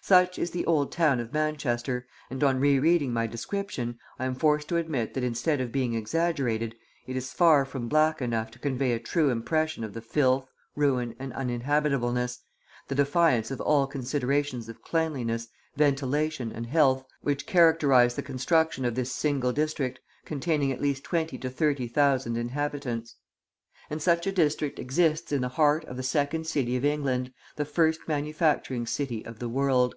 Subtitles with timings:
[0.00, 4.34] Such is the Old Town of Manchester, and on re reading my description, I am
[4.36, 6.74] forced to admit that instead of being exaggerated,
[7.06, 11.14] it is far from black enough to convey a true impression of the filth, ruin,
[11.18, 12.38] and uninhabitableness,
[12.86, 18.94] the defiance of all considerations of cleanliness, ventilation, and health which characterise the construction of
[18.94, 23.16] this single district, containing at least twenty to thirty thousand inhabitants.
[23.90, 27.64] And such a district exists in the heart of the second city of England, the
[27.64, 29.94] first manufacturing city of the world.